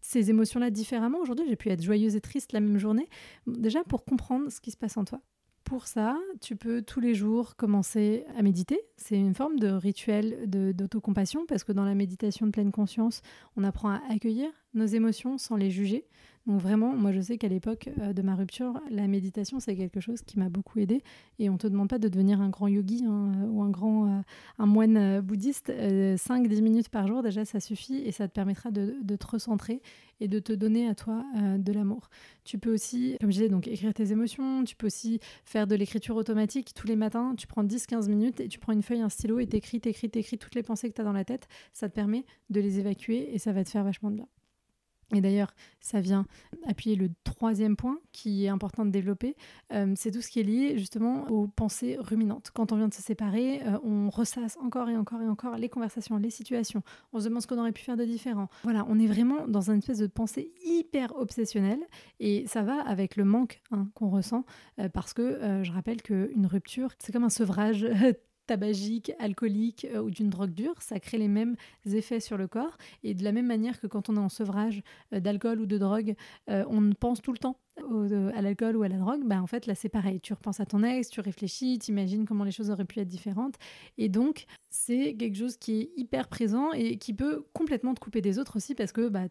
ces 0.00 0.30
émotions-là 0.30 0.70
différemment? 0.70 1.18
Aujourd'hui, 1.18 1.44
j'ai 1.48 1.56
pu 1.56 1.68
être 1.70 1.82
joyeuse 1.82 2.14
et 2.14 2.20
triste 2.20 2.52
la 2.52 2.60
même 2.60 2.78
journée. 2.78 3.08
Déjà 3.46 3.82
pour 3.84 4.04
comprendre 4.04 4.50
ce 4.50 4.60
qui 4.60 4.70
se 4.70 4.76
passe 4.76 4.96
en 4.96 5.04
toi. 5.04 5.20
Pour 5.64 5.86
ça, 5.86 6.18
tu 6.42 6.56
peux 6.56 6.82
tous 6.82 7.00
les 7.00 7.14
jours 7.14 7.56
commencer 7.56 8.26
à 8.36 8.42
méditer. 8.42 8.80
C'est 8.96 9.16
une 9.16 9.34
forme 9.34 9.58
de 9.58 9.68
rituel 9.68 10.44
d'autocompassion 10.46 11.46
parce 11.46 11.64
que 11.64 11.72
dans 11.72 11.86
la 11.86 11.94
méditation 11.94 12.46
de 12.46 12.52
pleine 12.52 12.70
conscience, 12.70 13.22
on 13.56 13.64
apprend 13.64 13.88
à 13.88 14.00
accueillir 14.10 14.50
nos 14.74 14.86
émotions 14.86 15.38
sans 15.38 15.56
les 15.56 15.70
juger. 15.70 16.06
Donc 16.46 16.60
vraiment, 16.60 16.94
moi 16.94 17.10
je 17.10 17.20
sais 17.22 17.38
qu'à 17.38 17.48
l'époque 17.48 17.88
euh, 17.98 18.12
de 18.12 18.20
ma 18.20 18.34
rupture, 18.34 18.78
la 18.90 19.08
méditation 19.08 19.60
c'est 19.60 19.76
quelque 19.76 20.00
chose 20.00 20.20
qui 20.20 20.38
m'a 20.38 20.50
beaucoup 20.50 20.78
aidé. 20.78 21.02
Et 21.38 21.48
on 21.48 21.56
te 21.56 21.66
demande 21.66 21.88
pas 21.88 21.98
de 21.98 22.08
devenir 22.08 22.42
un 22.42 22.50
grand 22.50 22.68
yogi 22.68 23.02
hein, 23.06 23.32
euh, 23.36 23.46
ou 23.46 23.62
un 23.62 23.70
grand 23.70 24.06
euh, 24.06 24.20
un 24.58 24.66
moine 24.66 25.20
bouddhiste. 25.22 25.70
5-10 25.70 26.60
minutes 26.60 26.88
par 26.90 27.06
jour 27.06 27.22
déjà 27.22 27.44
ça 27.44 27.60
suffit 27.60 27.96
et 27.96 28.12
ça 28.12 28.28
te 28.28 28.32
permettra 28.32 28.70
de, 28.70 28.96
de 29.02 29.16
te 29.16 29.26
recentrer 29.26 29.80
et 30.20 30.28
de 30.28 30.38
te 30.38 30.52
donner 30.52 30.86
à 30.86 30.94
toi 30.94 31.24
de 31.34 31.72
l'amour. 31.72 32.08
Tu 32.44 32.58
peux 32.58 32.72
aussi, 32.72 33.16
comme 33.20 33.30
je 33.30 33.38
disais, 33.38 33.48
donc 33.48 33.66
écrire 33.66 33.92
tes 33.94 34.12
émotions. 34.12 34.64
Tu 34.64 34.76
peux 34.76 34.86
aussi 34.86 35.18
faire 35.44 35.66
de 35.66 35.74
l'écriture 35.74 36.16
automatique 36.16 36.72
tous 36.74 36.86
les 36.86 36.96
matins. 36.96 37.34
Tu 37.36 37.46
prends 37.46 37.64
10-15 37.64 38.08
minutes 38.08 38.40
et 38.40 38.48
tu 38.48 38.58
prends 38.58 38.72
une 38.72 38.82
feuille, 38.82 39.00
un 39.00 39.08
stylo 39.08 39.38
et 39.38 39.46
t'écris, 39.46 39.80
t'écris, 39.80 40.10
t'écris 40.10 40.38
toutes 40.38 40.54
les 40.54 40.62
pensées 40.62 40.88
que 40.88 40.94
tu 40.94 41.00
as 41.00 41.04
dans 41.04 41.12
la 41.12 41.24
tête. 41.24 41.48
Ça 41.72 41.88
te 41.88 41.94
permet 41.94 42.24
de 42.50 42.60
les 42.60 42.78
évacuer 42.78 43.34
et 43.34 43.38
ça 43.38 43.52
va 43.52 43.64
te 43.64 43.70
faire 43.70 43.84
vachement 43.84 44.10
de 44.10 44.16
bien. 44.16 44.28
Et 45.14 45.20
d'ailleurs, 45.20 45.54
ça 45.80 46.00
vient 46.00 46.26
appuyer 46.66 46.96
le 46.96 47.10
troisième 47.24 47.76
point 47.76 47.98
qui 48.12 48.44
est 48.44 48.48
important 48.48 48.84
de 48.84 48.90
développer, 48.90 49.36
euh, 49.72 49.92
c'est 49.96 50.10
tout 50.10 50.20
ce 50.20 50.28
qui 50.28 50.40
est 50.40 50.44
lié 50.44 50.78
justement 50.78 51.26
aux 51.28 51.46
pensées 51.46 51.96
ruminantes. 51.98 52.50
Quand 52.54 52.72
on 52.72 52.76
vient 52.76 52.88
de 52.88 52.94
se 52.94 53.02
séparer, 53.02 53.62
euh, 53.66 53.78
on 53.84 54.10
ressasse 54.10 54.56
encore 54.62 54.88
et 54.88 54.96
encore 54.96 55.20
et 55.20 55.28
encore 55.28 55.56
les 55.56 55.68
conversations, 55.68 56.16
les 56.16 56.30
situations, 56.30 56.82
on 57.12 57.20
se 57.20 57.24
demande 57.24 57.42
ce 57.42 57.46
qu'on 57.46 57.58
aurait 57.58 57.72
pu 57.72 57.82
faire 57.82 57.96
de 57.96 58.04
différent. 58.04 58.48
Voilà, 58.62 58.86
on 58.88 58.98
est 58.98 59.06
vraiment 59.06 59.46
dans 59.46 59.70
une 59.70 59.78
espèce 59.78 59.98
de 59.98 60.06
pensée 60.06 60.52
hyper 60.64 61.14
obsessionnelle 61.16 61.80
et 62.20 62.46
ça 62.46 62.62
va 62.62 62.80
avec 62.80 63.16
le 63.16 63.24
manque 63.24 63.62
hein, 63.70 63.88
qu'on 63.94 64.08
ressent 64.08 64.44
euh, 64.78 64.88
parce 64.88 65.12
que 65.12 65.62
je 65.62 65.72
rappelle 65.72 66.02
qu'une 66.02 66.46
rupture, 66.46 66.90
c'est 66.98 67.12
comme 67.12 67.24
un 67.24 67.28
sevrage 67.28 67.86
tabagique, 68.46 69.12
alcoolique 69.18 69.86
euh, 69.92 70.02
ou 70.02 70.10
d'une 70.10 70.30
drogue 70.30 70.52
dure, 70.52 70.80
ça 70.80 71.00
crée 71.00 71.18
les 71.18 71.28
mêmes 71.28 71.56
effets 71.86 72.20
sur 72.20 72.36
le 72.36 72.46
corps. 72.46 72.76
Et 73.02 73.14
de 73.14 73.24
la 73.24 73.32
même 73.32 73.46
manière 73.46 73.80
que 73.80 73.86
quand 73.86 74.08
on 74.08 74.16
est 74.16 74.20
en 74.20 74.28
sevrage 74.28 74.82
euh, 75.12 75.20
d'alcool 75.20 75.60
ou 75.60 75.66
de 75.66 75.78
drogue, 75.78 76.14
euh, 76.50 76.64
on 76.68 76.92
pense 76.92 77.22
tout 77.22 77.32
le 77.32 77.38
temps 77.38 77.58
à 77.76 78.40
l'alcool 78.40 78.76
ou 78.76 78.84
à 78.84 78.88
la 78.88 78.98
drogue, 78.98 79.24
bah 79.24 79.42
en 79.42 79.48
fait 79.48 79.66
là 79.66 79.74
c'est 79.74 79.88
pareil, 79.88 80.20
tu 80.20 80.32
repenses 80.32 80.60
à 80.60 80.64
ton 80.64 80.84
ex, 80.84 81.08
tu 81.08 81.20
réfléchis, 81.20 81.80
tu 81.80 81.90
imagines 81.90 82.24
comment 82.24 82.44
les 82.44 82.52
choses 82.52 82.70
auraient 82.70 82.84
pu 82.84 83.00
être 83.00 83.08
différentes 83.08 83.56
et 83.98 84.08
donc 84.08 84.46
c'est 84.70 85.14
quelque 85.14 85.36
chose 85.36 85.56
qui 85.56 85.80
est 85.80 85.90
hyper 85.96 86.28
présent 86.28 86.70
et 86.70 86.98
qui 86.98 87.12
peut 87.12 87.44
complètement 87.52 87.92
te 87.92 87.98
couper 87.98 88.20
des 88.20 88.38
autres 88.38 88.58
aussi 88.58 88.76
parce 88.76 88.92
que 88.92 89.08
bah, 89.08 89.24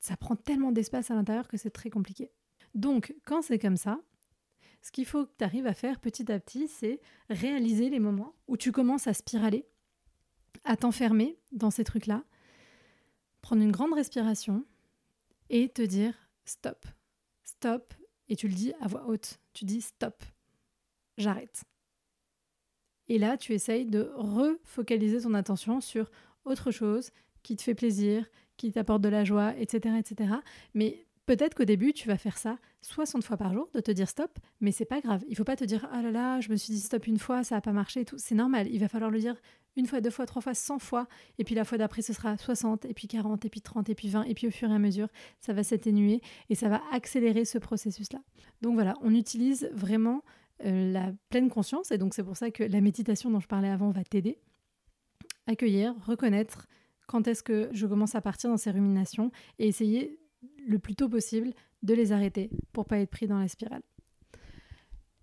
ça 0.00 0.16
prend 0.16 0.34
tellement 0.34 0.72
d'espace 0.72 1.10
à 1.10 1.14
l'intérieur 1.14 1.46
que 1.46 1.58
c'est 1.58 1.68
très 1.68 1.90
compliqué. 1.90 2.30
Donc 2.74 3.14
quand 3.26 3.42
c'est 3.42 3.58
comme 3.58 3.76
ça, 3.76 4.00
ce 4.84 4.92
qu'il 4.92 5.06
faut 5.06 5.24
que 5.24 5.32
tu 5.38 5.44
arrives 5.44 5.66
à 5.66 5.72
faire 5.72 5.98
petit 5.98 6.30
à 6.30 6.38
petit, 6.38 6.68
c'est 6.68 7.00
réaliser 7.30 7.88
les 7.88 8.00
moments 8.00 8.34
où 8.48 8.58
tu 8.58 8.70
commences 8.70 9.06
à 9.06 9.14
spiraler, 9.14 9.64
à 10.62 10.76
t'enfermer 10.76 11.38
dans 11.52 11.70
ces 11.70 11.84
trucs-là, 11.84 12.22
prendre 13.40 13.62
une 13.62 13.72
grande 13.72 13.94
respiration 13.94 14.66
et 15.48 15.70
te 15.70 15.80
dire 15.80 16.12
stop, 16.44 16.84
stop, 17.44 17.94
et 18.28 18.36
tu 18.36 18.46
le 18.46 18.52
dis 18.52 18.74
à 18.78 18.86
voix 18.86 19.06
haute, 19.06 19.40
tu 19.54 19.64
dis 19.64 19.80
stop, 19.80 20.22
j'arrête. 21.16 21.64
Et 23.08 23.16
là, 23.16 23.38
tu 23.38 23.54
essayes 23.54 23.86
de 23.86 24.12
refocaliser 24.14 25.22
ton 25.22 25.32
attention 25.32 25.80
sur 25.80 26.10
autre 26.44 26.70
chose 26.70 27.10
qui 27.42 27.56
te 27.56 27.62
fait 27.62 27.74
plaisir, 27.74 28.26
qui 28.58 28.70
t'apporte 28.70 29.00
de 29.00 29.08
la 29.08 29.24
joie, 29.24 29.56
etc., 29.56 29.94
etc. 29.98 30.34
Mais 30.74 31.06
Peut-être 31.26 31.54
qu'au 31.54 31.64
début, 31.64 31.92
tu 31.92 32.08
vas 32.08 32.18
faire 32.18 32.36
ça 32.36 32.58
60 32.82 33.24
fois 33.24 33.38
par 33.38 33.52
jour, 33.54 33.70
de 33.72 33.80
te 33.80 33.90
dire 33.90 34.08
stop, 34.08 34.38
mais 34.60 34.72
c'est 34.72 34.84
pas 34.84 35.00
grave. 35.00 35.24
Il 35.26 35.36
faut 35.36 35.44
pas 35.44 35.56
te 35.56 35.64
dire 35.64 35.88
ah 35.90 36.02
là 36.02 36.10
là, 36.10 36.40
je 36.40 36.50
me 36.50 36.56
suis 36.56 36.74
dit 36.74 36.80
stop 36.80 37.06
une 37.06 37.18
fois, 37.18 37.42
ça 37.42 37.56
a 37.56 37.60
pas 37.62 37.72
marché 37.72 38.00
et 38.00 38.04
tout. 38.04 38.16
C'est 38.18 38.34
normal. 38.34 38.68
Il 38.70 38.78
va 38.78 38.88
falloir 38.88 39.10
le 39.10 39.18
dire 39.18 39.36
une 39.76 39.86
fois, 39.86 40.00
deux 40.00 40.10
fois, 40.10 40.26
trois 40.26 40.42
fois, 40.42 40.54
100 40.54 40.78
fois. 40.78 41.08
Et 41.38 41.44
puis 41.44 41.54
la 41.54 41.64
fois 41.64 41.78
d'après, 41.78 42.02
ce 42.02 42.12
sera 42.12 42.36
60, 42.36 42.84
et 42.84 42.94
puis 42.94 43.08
40, 43.08 43.44
et 43.44 43.48
puis 43.48 43.60
30, 43.62 43.88
et 43.88 43.94
puis 43.94 44.08
20. 44.08 44.24
Et 44.24 44.34
puis 44.34 44.46
au 44.46 44.50
fur 44.50 44.70
et 44.70 44.74
à 44.74 44.78
mesure, 44.78 45.08
ça 45.40 45.52
va 45.52 45.62
s'atténuer 45.62 46.20
et 46.50 46.54
ça 46.54 46.68
va 46.68 46.82
accélérer 46.92 47.44
ce 47.44 47.58
processus-là. 47.58 48.20
Donc 48.60 48.74
voilà, 48.74 48.94
on 49.00 49.14
utilise 49.14 49.70
vraiment 49.72 50.22
euh, 50.64 50.92
la 50.92 51.12
pleine 51.30 51.48
conscience. 51.48 51.90
Et 51.90 51.98
donc 51.98 52.14
c'est 52.14 52.24
pour 52.24 52.36
ça 52.36 52.50
que 52.50 52.62
la 52.62 52.80
méditation 52.80 53.30
dont 53.30 53.40
je 53.40 53.48
parlais 53.48 53.70
avant 53.70 53.90
va 53.90 54.04
t'aider. 54.04 54.38
Accueillir, 55.46 55.94
reconnaître 56.06 56.66
quand 57.06 57.26
est-ce 57.28 57.42
que 57.42 57.68
je 57.72 57.86
commence 57.86 58.14
à 58.14 58.20
partir 58.20 58.50
dans 58.50 58.56
ces 58.56 58.70
ruminations 58.70 59.30
et 59.58 59.68
essayer 59.68 60.18
le 60.66 60.78
plus 60.78 60.94
tôt 60.94 61.08
possible 61.08 61.52
de 61.82 61.94
les 61.94 62.12
arrêter 62.12 62.50
pour 62.72 62.86
pas 62.86 62.98
être 62.98 63.10
pris 63.10 63.26
dans 63.26 63.38
la 63.38 63.48
spirale. 63.48 63.82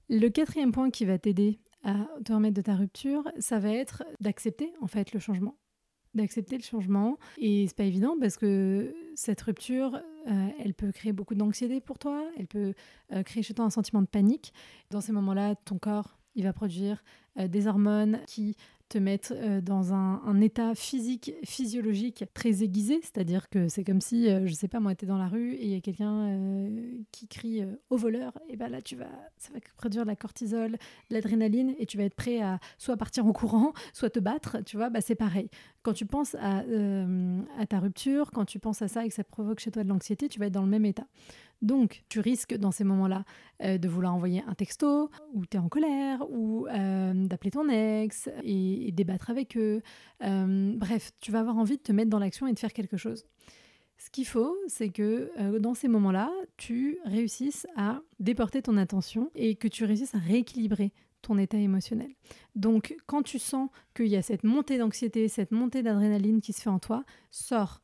Le 0.10 0.28
quatrième 0.30 0.72
point 0.72 0.90
qui 0.90 1.06
va 1.06 1.18
t'aider 1.18 1.60
à 1.84 2.08
te 2.26 2.34
remettre 2.34 2.56
de 2.56 2.62
ta 2.62 2.76
rupture, 2.76 3.32
ça 3.40 3.60
va 3.60 3.72
être 3.72 4.04
d'accepter 4.20 4.74
en 4.82 4.88
fait 4.88 5.14
le 5.14 5.20
changement. 5.20 5.56
D'accepter 6.14 6.58
le 6.58 6.64
changement. 6.64 7.18
Et 7.38 7.66
c'est 7.68 7.76
pas 7.76 7.86
évident 7.86 8.18
parce 8.20 8.36
que 8.36 8.94
cette 9.16 9.42
rupture, 9.42 9.96
euh, 10.28 10.48
elle 10.60 10.74
peut 10.74 10.92
créer 10.92 11.14
beaucoup 11.14 11.36
d'anxiété 11.36 11.80
pour 11.80 11.98
toi, 11.98 12.30
elle 12.38 12.48
peut 12.48 12.74
euh, 13.14 13.24
créer 13.24 13.42
chez 13.42 13.54
toi 13.54 13.66
un 13.66 13.70
sentiment 13.70 14.02
de 14.02 14.08
panique. 14.08 14.54
Dans 14.90 15.02
ces 15.02 15.14
moments-là, 15.14 15.56
ton 15.56 15.80
corps, 15.80 16.20
il 16.36 16.44
va 16.44 16.54
produire 16.54 17.04
euh, 17.40 17.48
des 17.48 17.68
hormones 17.68 18.20
qui 18.28 18.58
te 18.92 18.98
mettre 18.98 19.34
euh, 19.36 19.62
dans 19.62 19.94
un, 19.94 20.42
état 20.42 20.76
physique, 20.76 21.34
physiologique 21.44 22.26
très 22.34 22.64
aiguisé, 22.64 23.00
c'est-à-dire 23.02 23.50
que 23.50 23.68
c'est 23.68 23.84
comme 23.84 24.02
si, 24.02 24.28
je 24.28 24.48
je 24.52 24.54
sais 24.54 24.68
pas, 24.68 24.80
moi, 24.80 24.96
tu 24.96 25.06
dans 25.06 25.18
la 25.18 25.28
rue 25.28 25.54
et 25.54 25.64
il 25.64 25.70
y 25.70 25.76
a 25.76 25.82
quelqu'un 25.82 26.38
qui 27.12 27.28
crie 27.28 27.64
au 27.90 27.98
voleur, 27.98 28.34
et 28.50 28.58
ben 28.58 28.70
là, 28.70 28.82
tu 28.82 28.96
vas, 28.96 29.10
ça 29.38 29.54
va 29.54 29.60
produire 29.78 30.04
de 30.04 30.08
la 30.08 30.16
cortisol, 30.16 30.78
l'adrénaline, 31.10 31.74
et 31.80 31.86
tu 31.86 31.98
vas 31.98 32.04
être 32.04 32.16
prêt 32.16 32.42
à 32.42 32.60
soit 32.78 32.98
partir 32.98 33.26
en 33.26 33.32
courant, 33.32 33.72
soit 33.94 34.10
te 34.10 34.20
battre, 34.20 34.58
tu 34.66 34.78
vois, 34.78 34.90
bah, 34.90 35.00
c'est 35.00 35.16
pareil. 35.16 35.50
Quand 35.84 35.94
tu 35.94 36.06
penses 36.06 36.36
à, 36.36 36.64
à 37.60 37.66
ta 37.68 37.80
rupture, 37.80 38.32
quand 38.32 38.46
tu 38.46 38.60
penses 38.60 38.82
à 38.82 38.88
ça 38.88 39.06
et 39.06 39.10
que 39.10 39.16
ça 39.16 39.24
provoque 39.24 39.60
chez 39.60 39.72
toi 39.72 39.84
de 39.84 39.90
l'anxiété, 39.90 40.28
tu 40.28 40.40
vas 40.40 40.48
être 40.48 40.54
dans 40.54 40.64
le 40.64 40.70
même 40.70 40.86
état. 40.86 41.08
Donc, 41.62 42.04
tu 42.10 42.20
risques 42.20 42.56
dans 42.56 42.72
ces 42.72 42.84
moments-là 42.84 43.24
euh, 43.64 43.78
de 43.78 43.88
vouloir 43.88 44.16
envoyer 44.16 44.44
un 44.48 44.54
texto, 44.54 45.10
ou 45.34 45.46
tu 45.46 45.58
es 45.58 45.60
en 45.60 45.70
colère, 45.70 46.26
ou 46.32 46.68
euh, 46.68 47.14
d'appeler 47.28 47.52
ton 47.52 47.70
ex 47.70 48.30
et, 48.44 48.92
débattre 48.92 49.30
avec 49.30 49.56
eux. 49.58 49.82
Euh, 50.24 50.74
bref, 50.76 51.12
tu 51.22 51.32
vas 51.32 51.40
avoir 51.40 51.58
envie 51.58 51.78
de 51.78 51.82
te 51.82 51.92
mettre 51.92 52.10
dans 52.10 52.20
l'action 52.20 52.48
et 52.48 52.54
de 52.54 52.60
faire 52.60 52.74
quelque 52.74 52.98
chose. 52.98 53.26
Ce 53.98 54.10
qu'il 54.10 54.26
faut, 54.26 54.58
c'est 54.68 54.90
que 54.90 55.32
dans 55.60 55.76
ces 55.76 55.88
moments-là, 55.88 56.32
tu 56.58 56.98
réussisses 57.06 57.68
à 57.76 58.02
déporter 58.20 58.64
ton 58.64 58.76
attention 58.78 59.30
et 59.36 59.56
que 59.56 59.68
tu 59.68 59.86
réussisses 59.86 60.16
à 60.16 60.18
rééquilibrer 60.18 60.92
ton 61.22 61.38
état 61.38 61.58
émotionnel. 61.58 62.10
Donc, 62.56 62.96
quand 63.06 63.22
tu 63.22 63.38
sens 63.38 63.70
qu'il 63.94 64.08
y 64.08 64.16
a 64.16 64.24
cette 64.24 64.44
montée 64.44 64.80
d'anxiété, 64.80 65.28
cette 65.28 65.52
montée 65.52 65.84
d'adrénaline 65.84 66.42
qui 66.42 66.52
se 66.52 66.62
fait 66.62 66.70
en 66.72 66.80
toi, 66.80 67.04
sors, 67.30 67.80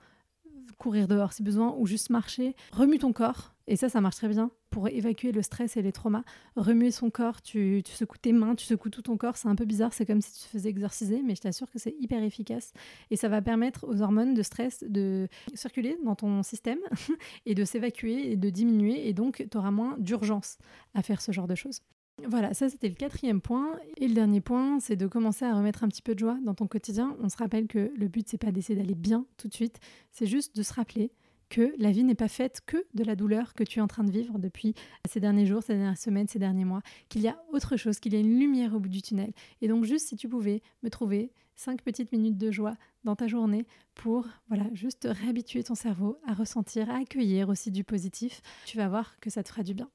courir 0.77 1.07
dehors 1.07 1.33
si 1.33 1.43
besoin, 1.43 1.75
ou 1.77 1.85
juste 1.85 2.09
marcher, 2.09 2.55
remue 2.71 2.99
ton 2.99 3.13
corps, 3.13 3.53
et 3.67 3.75
ça, 3.75 3.89
ça 3.89 3.99
marche 3.99 4.15
très 4.15 4.29
bien 4.29 4.49
pour 4.69 4.87
évacuer 4.87 5.31
le 5.31 5.41
stress 5.41 5.75
et 5.75 5.81
les 5.81 5.91
traumas. 5.91 6.23
Remuer 6.55 6.91
son 6.91 7.09
corps, 7.09 7.41
tu, 7.41 7.81
tu 7.83 7.91
secoues 7.93 8.17
tes 8.17 8.31
mains, 8.31 8.55
tu 8.55 8.65
secoues 8.65 8.89
tout 8.89 9.01
ton 9.01 9.17
corps, 9.17 9.35
c'est 9.35 9.49
un 9.49 9.55
peu 9.55 9.65
bizarre, 9.65 9.93
c'est 9.93 10.05
comme 10.05 10.21
si 10.21 10.33
tu 10.33 10.39
te 10.39 10.47
faisais 10.47 10.69
exorciser, 10.69 11.21
mais 11.21 11.35
je 11.35 11.41
t'assure 11.41 11.69
que 11.69 11.79
c'est 11.79 11.95
hyper 11.99 12.23
efficace. 12.23 12.73
Et 13.11 13.17
ça 13.17 13.27
va 13.27 13.41
permettre 13.41 13.85
aux 13.87 14.01
hormones 14.01 14.33
de 14.33 14.41
stress 14.41 14.83
de 14.87 15.27
circuler 15.53 15.97
dans 16.05 16.15
ton 16.15 16.43
système 16.43 16.79
et 17.45 17.55
de 17.55 17.65
s'évacuer 17.65 18.31
et 18.31 18.37
de 18.37 18.49
diminuer, 18.49 19.07
et 19.07 19.13
donc 19.13 19.45
tu 19.49 19.57
auras 19.57 19.71
moins 19.71 19.95
d'urgence 19.99 20.57
à 20.93 21.01
faire 21.01 21.21
ce 21.21 21.31
genre 21.31 21.47
de 21.47 21.55
choses. 21.55 21.81
Voilà, 22.25 22.53
ça 22.53 22.69
c'était 22.69 22.89
le 22.89 22.95
quatrième 22.95 23.41
point. 23.41 23.79
Et 23.97 24.07
le 24.07 24.13
dernier 24.13 24.41
point, 24.41 24.79
c'est 24.79 24.95
de 24.95 25.07
commencer 25.07 25.45
à 25.45 25.55
remettre 25.55 25.83
un 25.83 25.87
petit 25.87 26.01
peu 26.01 26.13
de 26.13 26.19
joie 26.19 26.37
dans 26.43 26.53
ton 26.53 26.67
quotidien. 26.67 27.15
On 27.21 27.29
se 27.29 27.37
rappelle 27.37 27.67
que 27.67 27.91
le 27.95 28.07
but, 28.07 28.27
c'est 28.27 28.37
pas 28.37 28.51
d'essayer 28.51 28.77
d'aller 28.77 28.95
bien 28.95 29.25
tout 29.37 29.47
de 29.47 29.53
suite, 29.53 29.79
c'est 30.11 30.25
juste 30.25 30.55
de 30.55 30.63
se 30.63 30.73
rappeler 30.73 31.11
que 31.49 31.73
la 31.77 31.91
vie 31.91 32.03
n'est 32.03 32.15
pas 32.15 32.27
faite 32.27 32.61
que 32.65 32.85
de 32.93 33.03
la 33.03 33.15
douleur 33.15 33.53
que 33.53 33.63
tu 33.63 33.79
es 33.79 33.81
en 33.81 33.87
train 33.87 34.03
de 34.03 34.11
vivre 34.11 34.37
depuis 34.37 34.73
ces 35.07 35.19
derniers 35.19 35.45
jours, 35.45 35.63
ces 35.63 35.73
dernières 35.73 35.97
semaines, 35.97 36.27
ces 36.27 36.39
derniers 36.39 36.65
mois, 36.65 36.81
qu'il 37.07 37.21
y 37.21 37.27
a 37.27 37.41
autre 37.53 37.77
chose, 37.77 37.99
qu'il 37.99 38.13
y 38.13 38.17
a 38.17 38.19
une 38.19 38.37
lumière 38.39 38.75
au 38.75 38.79
bout 38.79 38.89
du 38.89 39.01
tunnel. 39.01 39.31
Et 39.61 39.67
donc 39.67 39.85
juste 39.85 40.07
si 40.07 40.17
tu 40.17 40.27
pouvais 40.27 40.61
me 40.83 40.89
trouver 40.89 41.31
cinq 41.55 41.81
petites 41.81 42.11
minutes 42.11 42.37
de 42.37 42.51
joie 42.51 42.75
dans 43.03 43.15
ta 43.15 43.27
journée 43.27 43.65
pour 43.95 44.27
voilà, 44.49 44.65
juste 44.73 45.07
réhabituer 45.09 45.63
ton 45.63 45.75
cerveau 45.75 46.19
à 46.25 46.33
ressentir, 46.33 46.89
à 46.89 46.97
accueillir 46.97 47.49
aussi 47.49 47.71
du 47.71 47.83
positif, 47.83 48.41
tu 48.65 48.77
vas 48.77 48.89
voir 48.89 49.17
que 49.19 49.29
ça 49.29 49.41
te 49.43 49.49
fera 49.49 49.63
du 49.63 49.73
bien. 49.73 49.89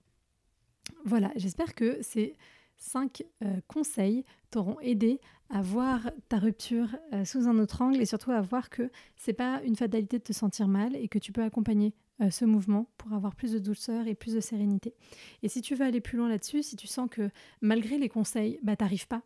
Voilà, 1.05 1.31
j'espère 1.37 1.75
que 1.75 1.99
ces 2.03 2.37
cinq 2.77 3.25
euh, 3.45 3.61
conseils 3.69 4.25
t'auront 4.51 4.79
aidé 4.81 5.21
à 5.51 5.63
voir 5.63 6.11
ta 6.29 6.39
rupture 6.39 6.97
euh, 7.13 7.25
sous 7.25 7.47
un 7.47 7.59
autre 7.59 7.83
angle 7.83 8.01
et 8.01 8.07
surtout 8.07 8.31
à 8.31 8.41
voir 8.41 8.71
que 8.71 8.91
c'est 9.17 9.33
pas 9.33 9.61
une 9.65 9.77
fatalité 9.77 10.19
de 10.19 10.25
te 10.25 10.33
sentir 10.33 10.67
mal 10.67 10.97
et 10.97 11.09
que 11.09 11.19
tu 11.19 11.33
peux 11.33 11.43
accompagner 11.43 11.95
euh, 12.21 12.31
ce 12.31 12.45
mouvement 12.45 12.89
pour 12.99 13.13
avoir 13.13 13.35
plus 13.35 13.53
de 13.53 13.59
douceur 13.59 14.07
et 14.07 14.15
plus 14.15 14.35
de 14.35 14.41
sérénité. 14.41 14.95
Et 15.43 15.49
si 15.49 15.61
tu 15.61 15.75
veux 15.75 15.85
aller 15.85 16.01
plus 16.01 16.19
loin 16.19 16.29
là-dessus, 16.29 16.63
si 16.63 16.77
tu 16.77 16.87
sens 16.87 17.09
que 17.11 17.31
malgré 17.61 17.99
les 17.99 18.09
conseils, 18.09 18.59
bah 18.63 18.77
t'arrives 18.77 19.09
pas 19.09 19.23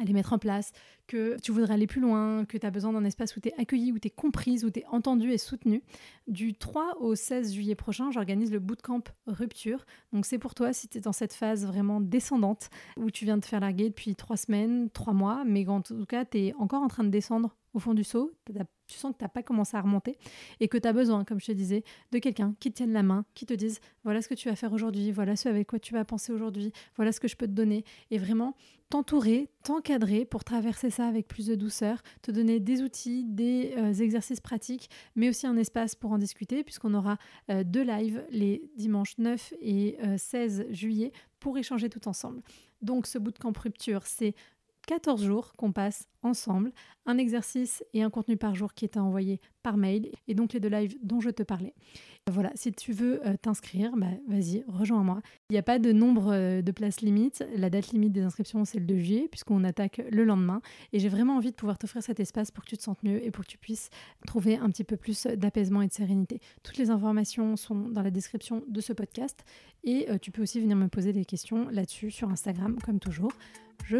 à 0.00 0.04
les 0.04 0.12
mettre 0.12 0.32
en 0.32 0.38
place, 0.38 0.72
que 1.06 1.36
tu 1.42 1.52
voudrais 1.52 1.74
aller 1.74 1.86
plus 1.86 2.00
loin, 2.00 2.44
que 2.44 2.56
tu 2.56 2.66
as 2.66 2.70
besoin 2.70 2.92
d'un 2.92 3.04
espace 3.04 3.36
où 3.36 3.40
tu 3.40 3.48
es 3.48 3.54
accueilli, 3.58 3.92
où 3.92 3.98
tu 3.98 4.08
es 4.08 4.10
comprise, 4.10 4.64
où 4.64 4.70
tu 4.70 4.80
es 4.80 4.86
entendue 4.86 5.32
et 5.32 5.38
soutenue. 5.38 5.82
Du 6.26 6.54
3 6.54 6.98
au 7.00 7.14
16 7.14 7.54
juillet 7.54 7.74
prochain, 7.74 8.10
j'organise 8.10 8.50
le 8.50 8.58
bootcamp 8.58 9.02
Rupture. 9.26 9.84
Donc 10.12 10.26
c'est 10.26 10.38
pour 10.38 10.54
toi 10.54 10.72
si 10.72 10.88
tu 10.88 10.98
es 10.98 11.00
dans 11.00 11.12
cette 11.12 11.32
phase 11.32 11.66
vraiment 11.66 12.00
descendante, 12.00 12.70
où 12.96 13.10
tu 13.10 13.24
viens 13.24 13.36
de 13.36 13.42
te 13.42 13.46
faire 13.46 13.60
larguer 13.60 13.88
depuis 13.88 14.14
3 14.14 14.36
semaines, 14.36 14.90
3 14.90 15.12
mois, 15.12 15.44
mais 15.44 15.66
en 15.68 15.82
tout 15.82 16.06
cas 16.06 16.24
tu 16.24 16.38
es 16.38 16.54
encore 16.54 16.82
en 16.82 16.88
train 16.88 17.04
de 17.04 17.10
descendre 17.10 17.56
au 17.74 17.80
fond 17.80 17.92
du 17.92 18.04
seau, 18.04 18.32
tu 18.86 18.96
sens 18.96 19.12
que 19.12 19.18
tu 19.18 19.24
n'as 19.24 19.28
pas 19.28 19.42
commencé 19.42 19.76
à 19.76 19.80
remonter 19.80 20.16
et 20.60 20.68
que 20.68 20.78
tu 20.78 20.86
as 20.86 20.92
besoin, 20.92 21.24
comme 21.24 21.40
je 21.40 21.46
te 21.46 21.52
disais, 21.52 21.82
de 22.12 22.18
quelqu'un 22.18 22.54
qui 22.60 22.70
te 22.70 22.76
tienne 22.76 22.92
la 22.92 23.02
main, 23.02 23.24
qui 23.34 23.46
te 23.46 23.54
dise 23.54 23.80
voilà 24.04 24.22
ce 24.22 24.28
que 24.28 24.34
tu 24.34 24.48
vas 24.48 24.54
faire 24.54 24.72
aujourd'hui, 24.72 25.10
voilà 25.10 25.34
ce 25.34 25.48
avec 25.48 25.66
quoi 25.66 25.80
tu 25.80 25.92
vas 25.92 26.04
penser 26.04 26.32
aujourd'hui, 26.32 26.72
voilà 26.96 27.10
ce 27.10 27.18
que 27.18 27.28
je 27.28 27.36
peux 27.36 27.46
te 27.46 27.52
donner. 27.52 27.84
Et 28.12 28.18
vraiment 28.18 28.54
t'entourer, 28.90 29.50
t'encadrer 29.64 30.24
pour 30.24 30.44
traverser 30.44 30.90
avec 31.02 31.28
plus 31.28 31.46
de 31.46 31.54
douceur, 31.54 32.02
te 32.22 32.30
donner 32.30 32.60
des 32.60 32.82
outils, 32.82 33.24
des 33.24 33.74
euh, 33.76 33.92
exercices 33.92 34.40
pratiques, 34.40 34.88
mais 35.16 35.28
aussi 35.28 35.46
un 35.46 35.56
espace 35.56 35.94
pour 35.94 36.12
en 36.12 36.18
discuter, 36.18 36.64
puisqu'on 36.64 36.94
aura 36.94 37.18
euh, 37.50 37.64
deux 37.64 37.82
lives 37.82 38.24
les 38.30 38.62
dimanches 38.76 39.18
9 39.18 39.54
et 39.60 39.98
16 40.16 40.60
euh, 40.60 40.72
juillet 40.72 41.12
pour 41.40 41.58
échanger 41.58 41.88
tout 41.88 42.08
ensemble. 42.08 42.42
Donc 42.82 43.06
ce 43.06 43.18
bootcamp 43.18 43.52
rupture, 43.56 44.06
c'est 44.06 44.34
14 44.86 45.24
jours 45.24 45.52
qu'on 45.56 45.72
passe 45.72 46.08
ensemble, 46.22 46.72
un 47.06 47.18
exercice 47.18 47.84
et 47.92 48.02
un 48.02 48.10
contenu 48.10 48.36
par 48.36 48.54
jour 48.54 48.74
qui 48.74 48.84
est 48.84 48.96
envoyé 48.96 49.40
par 49.62 49.76
mail, 49.76 50.10
et 50.28 50.34
donc 50.34 50.52
les 50.52 50.60
deux 50.60 50.68
lives 50.68 50.96
dont 51.02 51.20
je 51.20 51.30
te 51.30 51.42
parlais. 51.42 51.74
Voilà, 52.30 52.50
si 52.54 52.72
tu 52.72 52.92
veux 52.92 53.26
euh, 53.26 53.36
t'inscrire, 53.36 53.92
bah, 53.96 54.06
vas-y, 54.28 54.64
rejoins-moi. 54.66 55.20
Il 55.50 55.52
n'y 55.52 55.58
a 55.58 55.62
pas 55.62 55.78
de 55.78 55.92
nombre 55.92 56.32
euh, 56.32 56.62
de 56.62 56.72
places 56.72 57.02
limites. 57.02 57.44
La 57.54 57.68
date 57.68 57.92
limite 57.92 58.12
des 58.12 58.22
inscriptions, 58.22 58.64
c'est 58.64 58.78
le 58.78 58.86
2 58.86 58.96
juillet, 58.96 59.28
puisqu'on 59.30 59.62
attaque 59.62 60.02
le 60.10 60.24
lendemain. 60.24 60.62
Et 60.94 60.98
j'ai 60.98 61.10
vraiment 61.10 61.36
envie 61.36 61.50
de 61.50 61.56
pouvoir 61.56 61.76
t'offrir 61.76 62.02
cet 62.02 62.20
espace 62.20 62.50
pour 62.50 62.64
que 62.64 62.70
tu 62.70 62.78
te 62.78 62.82
sentes 62.82 63.02
mieux 63.02 63.22
et 63.22 63.30
pour 63.30 63.44
que 63.44 63.50
tu 63.50 63.58
puisses 63.58 63.90
trouver 64.26 64.56
un 64.56 64.70
petit 64.70 64.84
peu 64.84 64.96
plus 64.96 65.26
d'apaisement 65.26 65.82
et 65.82 65.86
de 65.86 65.92
sérénité. 65.92 66.40
Toutes 66.62 66.78
les 66.78 66.88
informations 66.90 67.56
sont 67.56 67.88
dans 67.88 68.02
la 68.02 68.10
description 68.10 68.64
de 68.68 68.80
ce 68.80 68.94
podcast. 68.94 69.44
Et 69.82 70.10
euh, 70.10 70.16
tu 70.16 70.30
peux 70.30 70.42
aussi 70.42 70.60
venir 70.60 70.76
me 70.76 70.88
poser 70.88 71.12
des 71.12 71.26
questions 71.26 71.68
là-dessus 71.68 72.10
sur 72.10 72.30
Instagram, 72.30 72.78
comme 72.84 73.00
toujours. 73.00 73.32
Je 73.86 73.98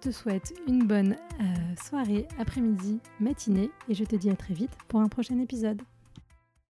te 0.00 0.10
souhaite 0.10 0.54
une 0.68 0.86
bonne 0.86 1.16
soirée, 1.82 2.26
après-midi, 2.38 3.00
matinée, 3.20 3.70
et 3.88 3.94
je 3.94 4.04
te 4.04 4.16
dis 4.16 4.30
à 4.30 4.36
très 4.36 4.54
vite 4.54 4.70
pour 4.88 5.00
un 5.00 5.08
prochain 5.08 5.38
épisode. 5.40 5.82